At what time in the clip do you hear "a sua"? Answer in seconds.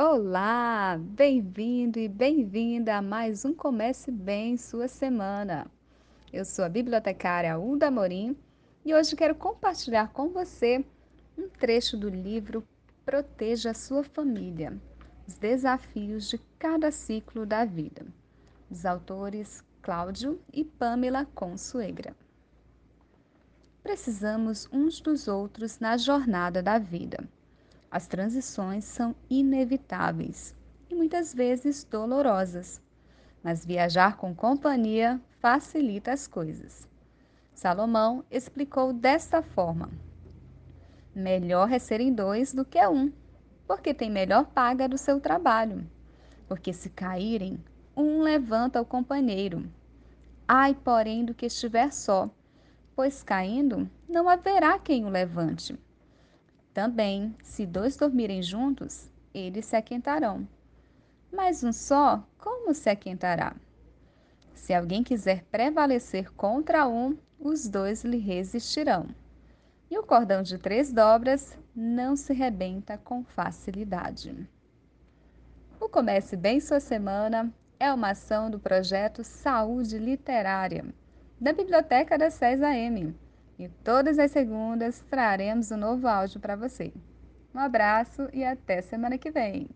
13.72-14.04